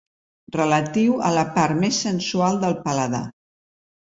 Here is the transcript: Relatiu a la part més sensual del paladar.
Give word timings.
Relatiu 0.55 1.19
a 1.27 1.29
la 1.35 1.43
part 1.57 1.79
més 1.83 1.99
sensual 2.07 2.59
del 2.65 2.77
paladar. 2.89 3.25